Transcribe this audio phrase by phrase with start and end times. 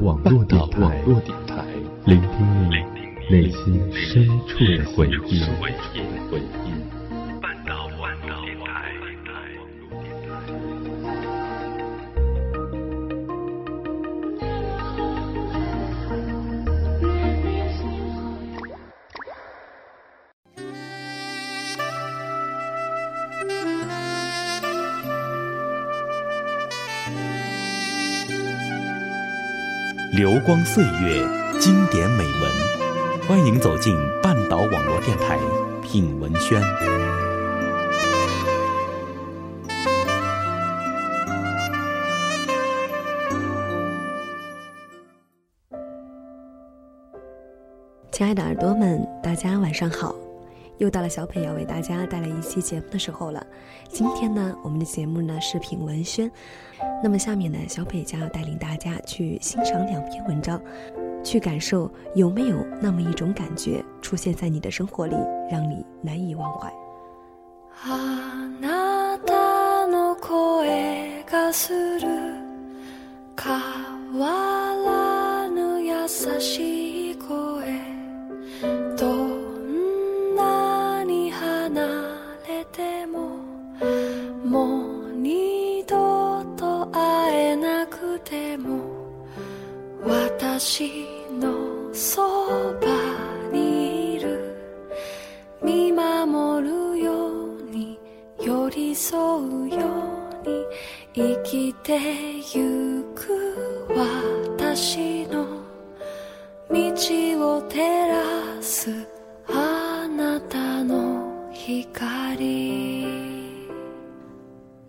[0.00, 1.02] 网络电台，
[2.06, 2.76] 聆听你
[3.30, 5.42] 内心深处的回忆。
[30.20, 31.26] 流光岁月，
[31.58, 32.52] 经典美文，
[33.26, 35.38] 欢迎走进半岛网络电台
[35.80, 36.60] 品文轩。
[48.12, 50.14] 亲爱的耳朵们，大家晚上好。
[50.80, 53.46] 又到了小北要为大家带来一期节目的时候了。
[53.90, 56.30] 今天呢，我们的节目呢是品文轩。
[57.02, 60.58] 那么下面呢，小北将要带领大家去欣赏两篇文章，
[61.22, 65.14] 去感受有没有那么一种感觉出现在你的生活里，
[65.50, 66.72] 让你难以忘怀。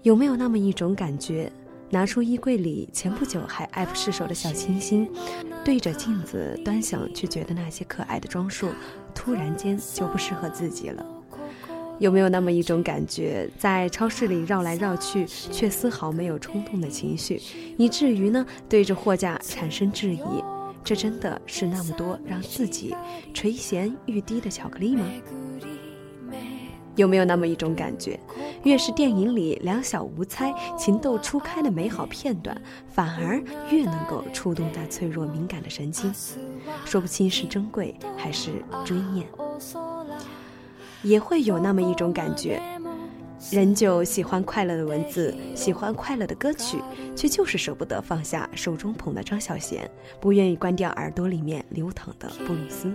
[0.04, 1.52] 有没有那么一种感觉？
[1.94, 5.10] 拿出衣柜里前不久还爱不释手的小清新，
[5.64, 8.70] 对着镜子端详，却觉得那些可爱的装束
[9.14, 11.06] 突然间就不适合自己了。
[12.02, 17.40] 有没有那么一种感觉，在超市里绕来绕去，却丝毫没有冲动的情绪，
[17.78, 20.44] 以至于呢对着货架产生质疑？
[20.84, 22.96] 这真的是那么多让自己
[23.36, 25.06] 垂涎欲滴的巧克力吗？
[26.96, 28.20] 有没有那么一种感觉，
[28.64, 32.60] 越是电影里两小无猜、情窦初开的美好片段，
[32.90, 36.12] 反而越能够触动那脆弱敏感的神经，
[36.84, 38.50] 说不清是珍贵还是
[38.84, 39.28] 追念。
[41.04, 42.62] 也会有那么一种感觉，
[43.52, 46.78] 人就喜欢快乐的文字，喜欢快乐的歌曲，
[47.16, 49.80] 却就是舍不得放下手中捧的张小娴，
[50.20, 52.92] 不愿意关掉耳朵里面流淌的布鲁斯。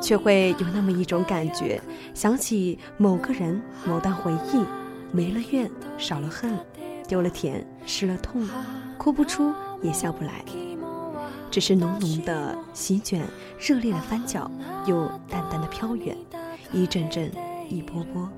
[0.00, 1.80] 却会有那么一种感觉，
[2.14, 4.64] 想起某个人、某段回忆，
[5.10, 6.56] 没了怨，少了恨，
[7.08, 8.48] 丢了甜，失了痛，
[8.96, 10.44] 哭不出，也笑不来，
[11.50, 13.22] 只是浓浓的席卷，
[13.58, 14.50] 热烈的翻搅，
[14.86, 16.16] 又淡淡的飘远，
[16.72, 17.30] 一阵阵，
[17.68, 18.28] 一波波。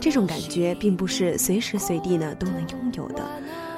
[0.00, 3.24] 这种感觉并不是随时随地呢都能拥有的，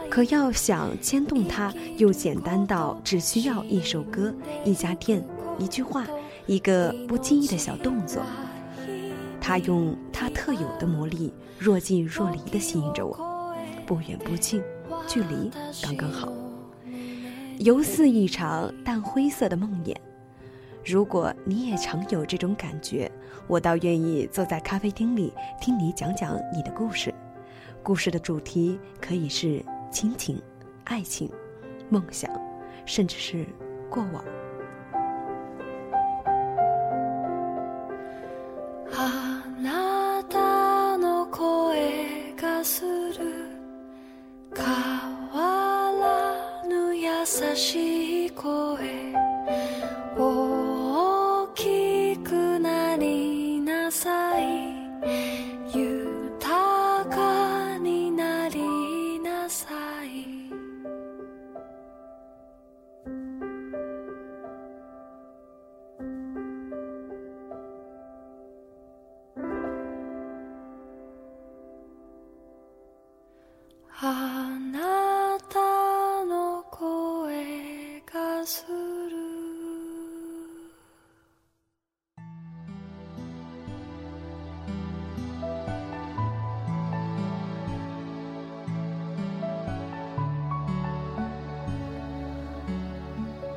[0.08, 4.32] 可要想牵动它，又简单到只需要一首歌、
[4.64, 5.24] 一家店、
[5.58, 6.06] 一句话。
[6.46, 8.20] 一个不经意的小动作，
[9.40, 13.54] 他用他特有的魔力，若即若离地吸引着我，
[13.86, 14.60] 不远不近，
[15.06, 15.48] 距离
[15.80, 16.32] 刚刚好，
[17.62, 19.94] 犹似一场淡灰色的梦魇。
[20.84, 23.08] 如果你也常有这种感觉，
[23.46, 27.14] 我倒愿意坐在咖啡厅里听你讲讲你的故事。
[27.80, 30.42] 故事的主题可以是亲情、
[30.84, 31.30] 爱情、
[31.88, 32.28] 梦想，
[32.84, 33.46] 甚至是
[33.88, 34.24] 过往。
[53.92, 54.81] outside.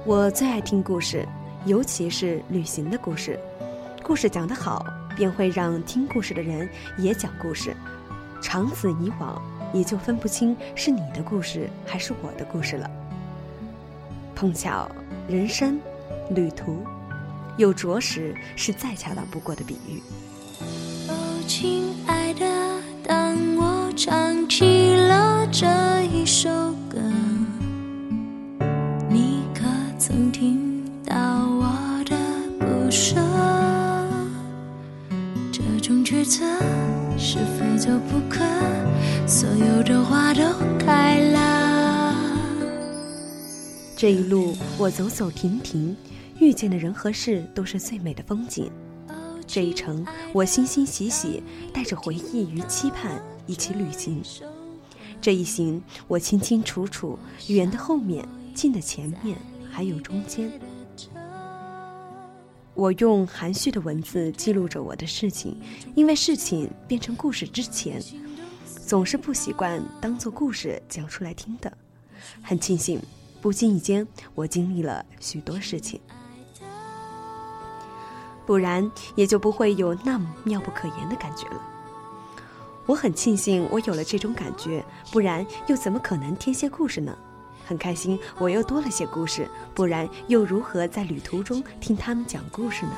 [0.06, 1.28] 我最爱听故事，
[1.66, 3.40] 尤其是旅行的故事。
[4.04, 4.86] 故事讲得好，
[5.16, 6.70] 便会让听故事的人
[7.00, 7.76] 也讲故事。
[8.40, 9.42] 长此以往，
[9.74, 12.88] 也就分不清是你的故事还是我的故事了。
[14.36, 14.88] 碰巧，
[15.28, 15.80] 人生，
[16.30, 16.84] 旅途，
[17.58, 20.00] 有着实是再恰当不过的比喻。
[21.10, 22.46] 哦，亲爱的，
[23.04, 25.66] 当我唱起了这
[26.04, 26.75] 一首
[30.38, 32.14] 听到我的
[32.60, 33.16] 不舍？
[35.50, 36.46] 这种抉择
[37.18, 38.44] 是非走不可，
[39.26, 40.44] 所有的花都
[40.78, 42.14] 开了。
[43.96, 45.96] 这一路我走走停停，
[46.38, 48.70] 遇见的人和事都是最美的风景。
[49.48, 51.42] 这一程我欣欣喜喜，
[51.74, 54.22] 带着回忆与期盼一起旅行。
[55.22, 57.18] 这一行我清清楚楚，
[57.48, 59.38] 远的后面，近的前面，
[59.76, 60.50] 还有中间。
[62.74, 65.60] 我用含蓄的文字记录着我的事情，
[65.96, 68.02] 因为事情变成故事之前，
[68.88, 71.70] 总是不习惯当做故事讲出来听的。
[72.42, 73.02] 很庆幸。
[73.42, 76.00] 不经意间，我经历了许多事情，
[78.44, 81.62] 不然也就不会有那么妙不可言的感觉了。
[82.88, 87.16] 我很庆幸我有了这种感觉，不然又怎么可能添些故事呢？
[87.66, 92.92] 很开心我又多了些故事，不然又如何在旅途中听他们讲故事呢？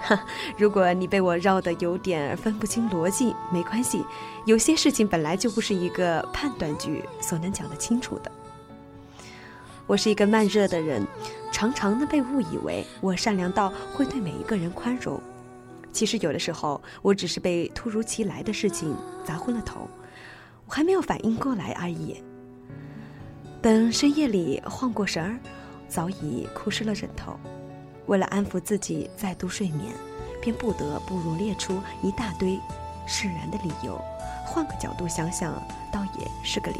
[0.00, 0.24] 哈，
[0.56, 4.04] 如果你被我绕得有点分不清逻辑，没关系，
[4.44, 8.30] 有些事情本来就不是一个判断句所能讲得清楚的。
[9.86, 11.06] 我是一个慢热的人，
[11.52, 15.20] 常常的被误以为我善良到会对每一个人宽容。
[15.92, 19.88] 其实有的时候，我只是被突如其来的事情砸昏了头，
[20.66, 22.22] 我还没有反应过来而已。
[23.64, 25.38] 等深夜里晃过神儿，
[25.88, 27.34] 早已哭湿了枕头。
[28.04, 29.90] 为了安抚自己再度睡眠，
[30.42, 32.60] 便不得不罗列出一大堆
[33.06, 33.98] 释然的理由。
[34.44, 35.54] 换个角度想想，
[35.90, 36.78] 倒也是个理。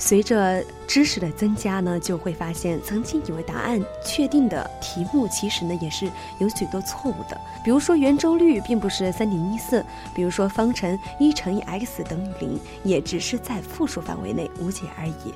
[0.00, 7.38] 随着知识的增加呢，就会发现曾经以为答案确定的题目，其实呢也是有许多错误的。
[7.62, 15.34] 比如说圆周率并不是三点一四，比如说方程一乘以 x 等于零，也只是在复数范围内无解而已。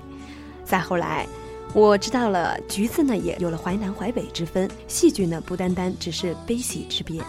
[0.65, 1.27] 再后来，
[1.75, 7.23] 我知道了橘子呢也有了淮南淮北之分，戏剧呢不单单只是悲喜之别，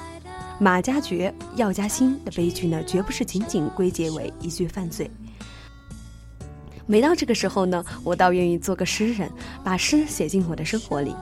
[0.58, 5.12] 马加爵药家鑫的悲剧呢绝不是仅仅归结为一句犯罪。
[6.88, 9.32] 每到这个时候呢，我倒愿意做个诗人，
[9.64, 11.16] 把诗写进我的生活里。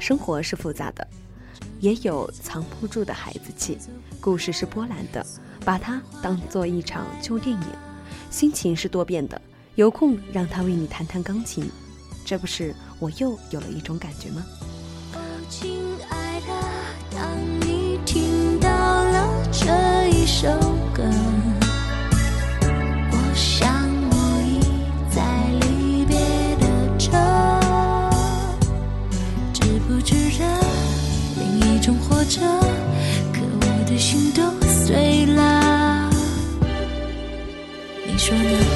[0.00, 1.06] 生活是复杂的，
[1.78, 3.76] 也有藏不住的孩子气；
[4.20, 5.24] 故事是波澜的，
[5.64, 7.66] 把它当做一场旧电影。
[8.30, 9.40] 心情是多变的，
[9.76, 11.70] 有空让他为你弹弹钢琴，
[12.24, 14.44] 这不是我又有了一种感觉吗？
[32.28, 32.40] 着，
[33.32, 36.10] 可我的心都碎了。
[38.06, 38.75] 你说呢？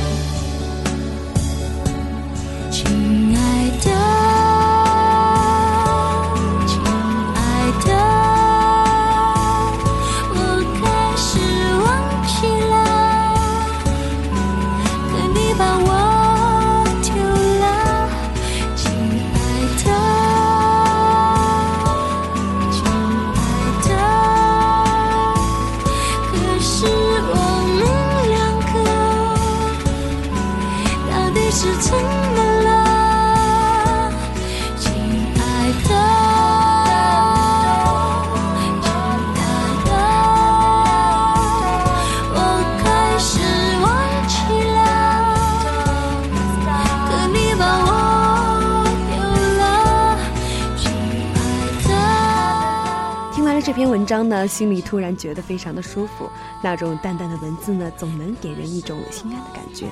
[53.80, 56.28] 篇文章呢，心里突然觉得非常的舒服。
[56.62, 59.86] 那种淡淡的文字呢，总能给人一种心安的感觉。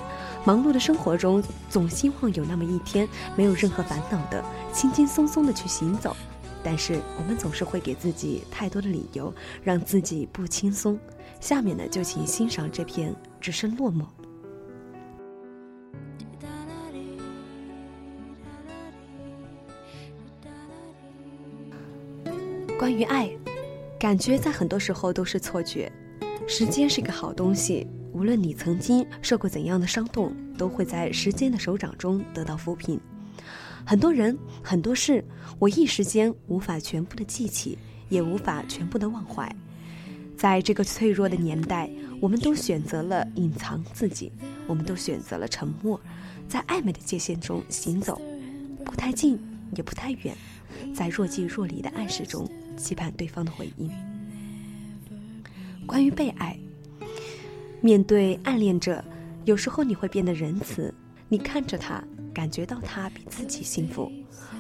[0.44, 6.14] 忙碌的生活中，总希望有那么一天，没有任何烦恼的，轻轻松松的去行走。
[6.62, 10.98] 但是我们总是会给自己太多的理由，让自己不轻松。
[11.40, 14.02] 下面呢，就请欣赏这篇《只剩落寞》。
[22.78, 23.30] 关于爱。
[23.98, 25.90] 感觉在很多时候都是错觉，
[26.46, 33.00] 时间是个好东西，无论你曾经受过怎样的伤痛，都会在时间的手掌中得到抚平。
[33.84, 35.24] 很多人很多事，
[35.58, 37.76] 我一时间无法全部的记起，
[38.08, 39.52] 也无法全部的忘怀。
[40.36, 41.90] 在这个脆弱的年代，
[42.20, 44.30] 我们都选择了隐藏自己，
[44.68, 46.00] 我们都选择了沉默，
[46.46, 48.20] 在暧昧的界限中行走，
[48.84, 49.36] 不太近
[49.74, 50.36] 也不太远，
[50.94, 53.90] 在若即若离的暗示中期盼对方的回应。
[55.86, 56.58] 关于被爱，
[57.80, 59.04] 面对暗恋者，
[59.44, 60.94] 有时候你会变得仁慈，
[61.28, 64.12] 你看着他，感觉到他比自己幸福，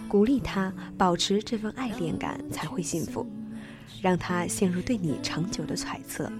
[0.08, 3.26] 鼓励他保持这份爱恋感才会幸福。
[4.00, 6.30] 让他陷入对你长久的揣测，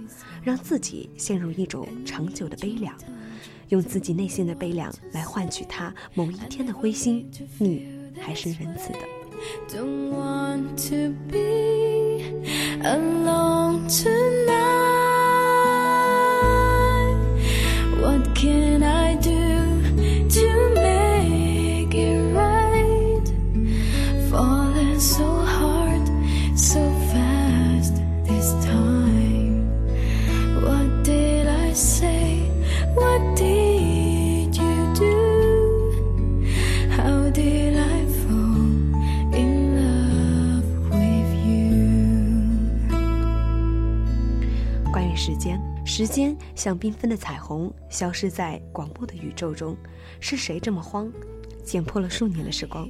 [0.41, 2.95] 让自己陷入一种长久的悲凉，
[3.67, 7.85] 用自己内心的悲凉来换取他某一天的灰心，你
[8.21, 9.18] 还是仁慈的。
[9.67, 12.25] Don't want to be
[12.83, 14.68] alone tonight.
[45.15, 49.75] 时间，时间像缤纷的彩虹，消失在广袤的宇宙中。
[50.19, 51.11] 是谁这么慌，
[51.63, 52.87] 剪破了数年的时光？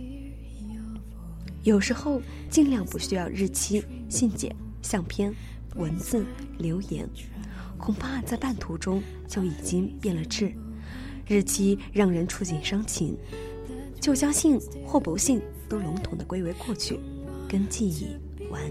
[1.64, 5.34] 有时候尽量不需要日期、信件、相片、
[5.76, 6.26] 文字、
[6.58, 7.08] 留言，
[7.78, 10.54] 恐怕在半途中就已经变了质。
[11.28, 13.18] 日期让人触景伤情，
[14.00, 17.00] 就将信或不信都笼统的归为过去，
[17.48, 18.16] 跟记忆
[18.50, 18.62] 玩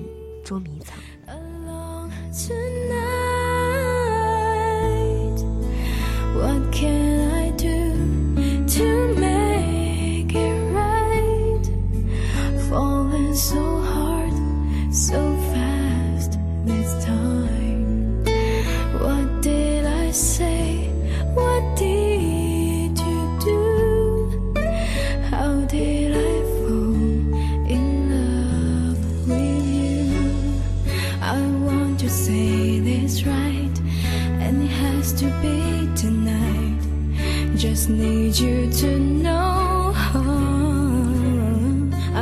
[0.43, 0.99] 捉迷藏。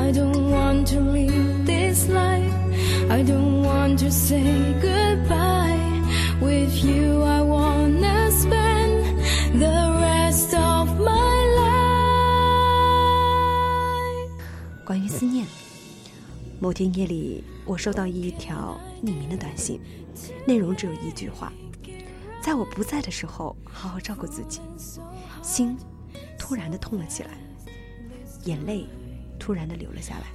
[0.07, 2.55] I don't want to live this life.
[3.11, 5.81] I don't want to say goodbye.
[6.41, 9.03] With you, I wanna spend
[9.59, 11.91] the rest of my life.
[14.85, 15.45] 关于思念，
[16.61, 19.81] 某天夜里，我收到一条匿名的短信，
[20.47, 21.53] 内容只有一句话：
[22.41, 24.61] 在我不在的时候，好好照顾自己。
[25.43, 25.77] 心
[26.39, 27.31] 突然的痛了起来，
[28.45, 28.87] 眼泪
[29.47, 30.27] 突然的流了下来。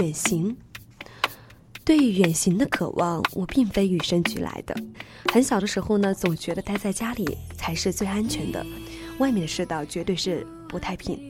[0.00, 0.56] 远行，
[1.84, 4.74] 对于远行的渴望，我并非与生俱来的。
[5.30, 8.64] 很小的时候呢，总觉得待在家里才是最安全的，
[9.18, 11.20] 外面的世道绝对是不太平。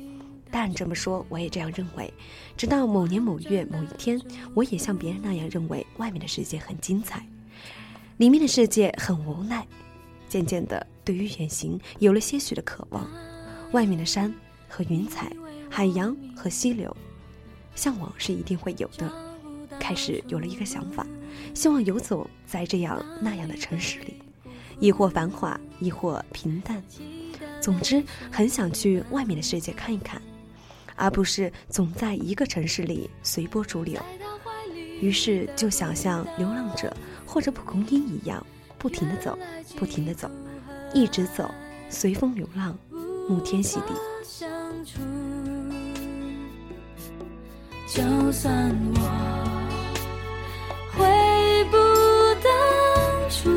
[0.53, 2.13] 但这么说，我也这样认为。
[2.57, 4.21] 直到某年某月某一天，
[4.55, 7.27] 我也像别人那样认为外面的世界很精彩，
[8.19, 9.67] 里面的世界很无奈。
[10.29, 13.05] 渐渐的，对于远行有了些许的渴望。
[13.73, 14.33] 外面的山
[14.69, 15.33] 和云彩，
[15.69, 16.97] 海洋和溪流，
[17.75, 19.11] 向往是一定会有的。
[19.79, 21.07] 开始有了一个想法，
[21.55, 24.17] 希望游走在这样那样的城市里，
[24.79, 26.83] 亦或繁华，亦或平淡。
[27.61, 30.21] 总之，很想去外面的世界看一看，
[30.97, 33.99] 而不是总在一个城市里随波逐流。
[35.01, 38.45] 于是就想像流浪者或者蒲公英一样，
[38.77, 39.39] 不停地走，
[39.77, 40.31] 不停地走，
[40.93, 41.51] 一直走，
[41.89, 42.77] 随风流浪，
[43.29, 43.95] 沐天喜地。
[47.93, 49.01] 就算我
[50.97, 51.77] 悔不
[52.41, 52.53] 当
[53.29, 53.51] 初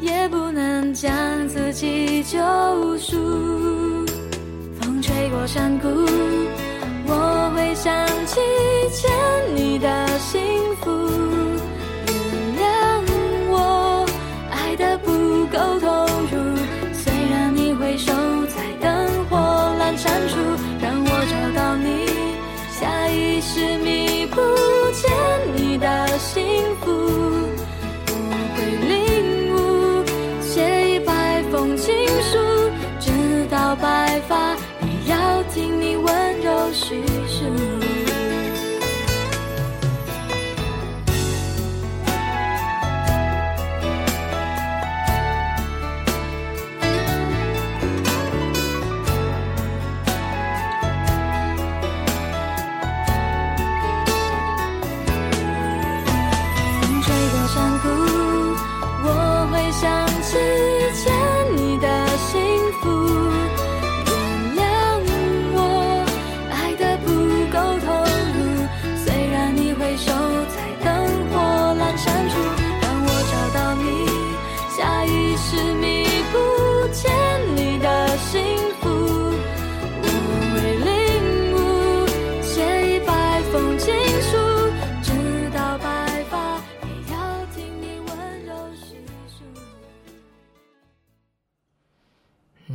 [0.00, 2.38] 也不能将自己救
[2.98, 3.16] 赎
[4.80, 5.88] 风吹过山谷
[7.06, 7.94] 我会想
[8.26, 8.40] 起
[8.90, 9.08] 牵
[9.54, 10.40] 你的幸
[10.80, 11.41] 福。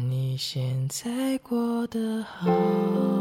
[0.05, 3.16] 你现在过得好。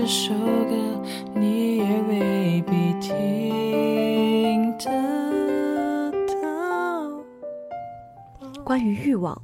[0.00, 6.10] 这首歌你也未必听得
[6.42, 7.22] 到。
[8.64, 9.38] 关于欲望，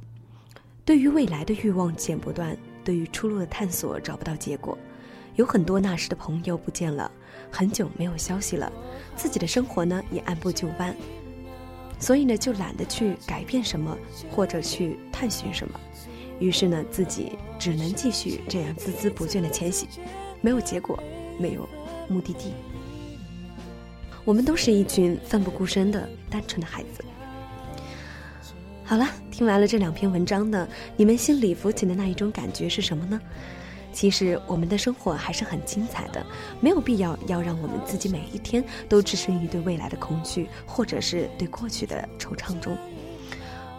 [0.83, 4.75] 对于未来的欲望剪不断，对于出路的探索找不到结果，
[5.35, 7.11] 有很多那时的朋友不见了，
[7.51, 8.73] 很久没有消息了，
[9.15, 10.95] 自己的生活呢也按部就班，
[11.99, 13.95] 所以呢就懒得去改变什么，
[14.31, 15.79] 或者去探寻什么，
[16.39, 19.87] 于是呢自己只能继续这样孜孜不倦的前行，
[20.41, 20.97] 没有结果，
[21.39, 21.67] 没有
[22.07, 22.53] 目的地。
[24.23, 27.03] 我们都是一群奋不顾身的单纯的孩子。
[28.83, 33.19] 好了，听完了这两篇文章呢，你们心里浮起的那一种感觉是什么呢？
[33.93, 36.25] 其实我们的生活还是很精彩的，
[36.61, 42.77] 没有必要要让我们自己每一天都置身于对未来的恐惧，或者是对过去的惆怅中。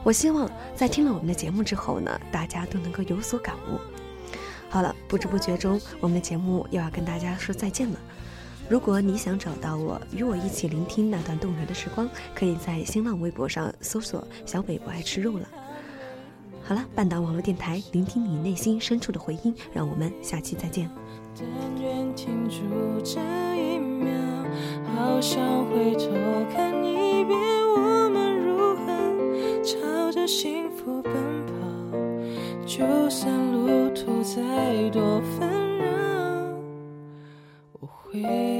[0.02, 3.97] 我希望在听了我们的节目之后呢，大家都能够有所感悟。
[4.70, 7.98] 好了，不知不觉中，我们的节目又要跟大家说再见了。
[8.68, 15.48] 如果你想找到我，与我一起聆听那段动人的时光，可以在新浪微博上搜索“小北不爱吃肉”了。
[16.62, 20.90] 好了，半岛网络电台，聆听你内心深处的回音，让我们下期再见。
[21.34, 22.60] 但愿停住
[23.02, 23.18] 这
[23.56, 24.12] 一秒，
[24.94, 26.10] 好想回头
[26.52, 27.40] 看一遍
[27.74, 31.14] 我们如何朝着幸福奔
[31.46, 31.52] 跑。
[32.66, 33.32] 就算
[34.04, 35.86] 途再多纷扰，
[37.80, 38.57] 我会。